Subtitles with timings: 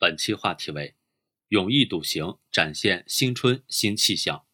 [0.00, 0.94] 本期话题为
[1.48, 4.46] “勇毅笃行，展现新春新气象”。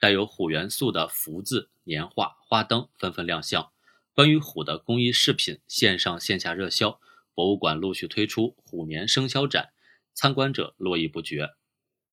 [0.00, 3.70] 带有虎元素的福字、年画、花灯纷纷亮相。
[4.12, 7.00] 关于虎的工艺饰品线上线下热销，
[7.34, 9.72] 博物馆陆续推出虎年生肖展，
[10.12, 11.50] 参观者络绎不绝。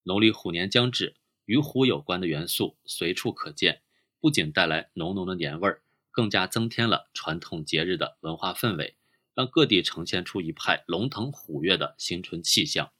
[0.04, 1.16] 农历虎年将至，
[1.46, 3.82] 与虎有关的元素随处可见，
[4.20, 5.82] 不仅带来浓浓的年味儿，
[6.12, 8.96] 更加增添了传统节日的文化氛围。
[9.38, 12.92] 让各地呈现出一派龙腾虎跃的新春气象。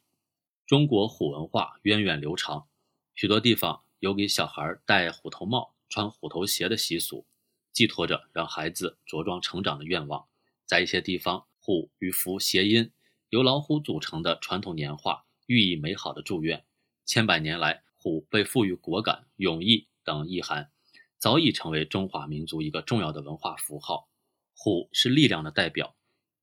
[0.68, 2.68] 中国虎文化源远流长，
[3.16, 7.26] 许多地方有给小孩戴虎头帽、穿虎头鞋的习俗，
[7.74, 10.28] 寄托着让孩子茁壮成长的愿望。
[10.64, 12.92] 在一些地方，虎与福谐音，
[13.30, 16.64] 由老虎组成的传统年画寓意美好的祝愿。
[17.04, 20.70] 千百年来，虎被赋予果敢、勇毅等意涵，
[21.18, 24.08] 早已成为中华民族一个重要的文化符号。
[24.54, 25.96] 虎是力量的代表。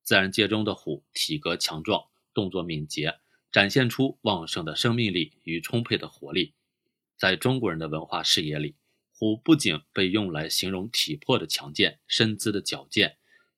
[0.05, 2.05] 自然界中的虎体格强壮，
[2.35, 3.19] 动作敏捷，
[3.51, 6.53] 展现出旺盛的生命力与充沛的活力。
[7.17, 8.75] 在中国人的文化视野里，
[9.15, 13.17] 虎不仅被用来形容体魄的强健、身姿的矫健，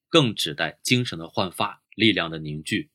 [0.08, 2.90] 更指代精神的焕发、力量的凝聚。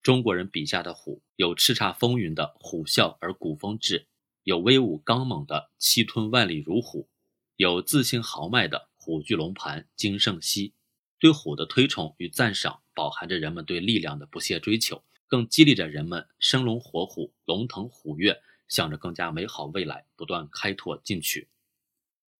[0.00, 4.06] 中国人笔下的虎，有叱咤风云的虎啸而古风至，
[4.44, 7.08] 有威武刚猛的气吞万里如虎，
[7.56, 10.72] 有自信豪迈的虎踞龙盘惊胜息。
[11.18, 21.48] 对虎的推崇与赞赏，饱含着人们对力量的不懈追求，更激励着人们生龙活虎、龙腾虎跃，向着更加美好未来不断开拓进取。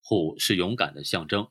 [0.03, 1.49] 虎是勇敢的象征，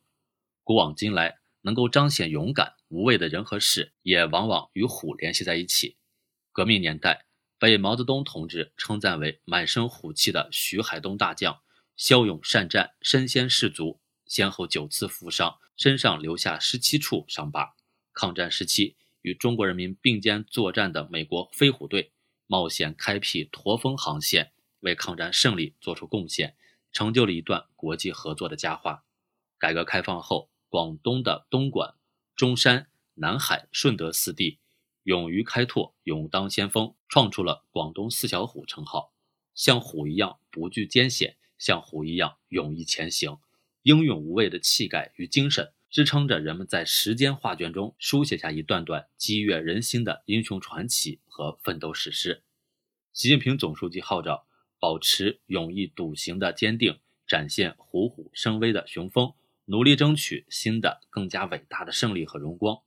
[0.63, 5.97] 古往今来，能够彰显勇敢无畏的人和事，也往往与虎联系在一起。
[6.51, 7.25] 革命年代，
[7.57, 11.59] 被毛泽东同志称赞为满身虎气的徐海东大将，
[11.97, 15.57] 骁勇善战，身先士卒，先后九次负伤。
[15.75, 17.75] 身上留下十七处伤疤。
[18.13, 22.11] 抗战时期，与中国人民并肩作战的美国飞虎队
[22.47, 26.55] 冒险开辟驼峰航线，为抗战胜利作出贡献，
[26.91, 29.03] 成就了一段国际合作的佳话。
[29.57, 31.95] 改革开放后，广东的东莞、
[32.35, 34.59] 中山、南海、顺德四地
[35.03, 39.13] 勇于开拓，勇当先锋，创出了“广东四小虎”称号。
[39.53, 43.37] 像虎一样不惧艰险，像虎一样勇毅前行。
[43.85, 52.41] 英勇无畏的气概与精神，支撑着人们在时间画卷中书写下一段段激越人心的英雄传奇和奋斗史诗。
[53.13, 54.47] 习近平总书记号召
[54.79, 56.97] 保持勇毅笃行的坚定，
[57.27, 59.31] 展现虎虎生威的雄风，
[59.65, 62.81] 努力争取新的更加伟大的胜利和荣光。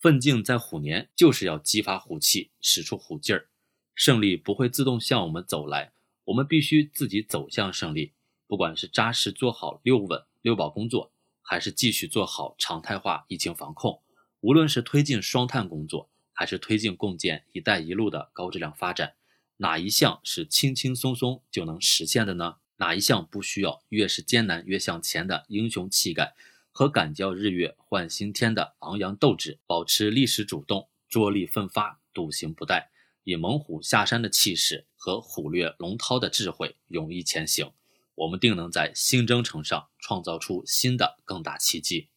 [0.00, 3.50] 奋进在虎年，就是要激发虎气，使出虎劲儿。
[3.94, 5.92] 胜利不会自动向我们走来，
[6.24, 8.14] 我们必须自己走向胜利。
[8.46, 10.24] 不管是扎实做好六稳。
[10.42, 11.12] 六保工作，
[11.42, 14.00] 还是继续做好常态化疫情防控。
[14.40, 19.14] 无论是推进双碳工作，还是推进共建“一带一路”的高质量发展，
[19.58, 22.56] 哪一项是轻轻松松就能实现的呢？
[22.76, 26.34] 哪一项不需要越是艰难越向前的英雄气概
[26.72, 29.58] 和敢叫日月换新天的昂扬斗志？
[29.66, 32.86] 保持历史主动、着力奋发、笃行不怠，
[33.24, 37.70] 以猛虎下山的气势和虎掠龙涛的智慧，勇毅前行。
[38.20, 42.08] 我们定能在新征程上创造出新的更大奇迹。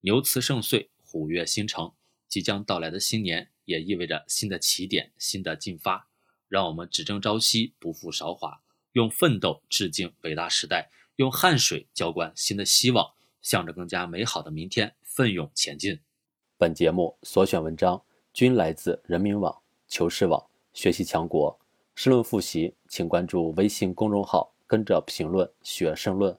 [0.00, 1.92] 牛辞盛岁，虎跃新城。
[2.28, 6.08] 即将到来的新年，也意味着新的起点、新的进发。
[6.48, 8.62] 让我们只争朝夕，不负韶华，
[8.92, 16.00] 用奋斗致敬伟大时代，用汗水浇灌新的希望，向着更加美好的明天奋勇前进。
[16.56, 21.60] 本节目所选文章均来自人民网、求是网、学习强国。
[21.94, 24.54] 申论复习，请关注微信公众号。
[24.70, 26.38] 跟着评论学申论。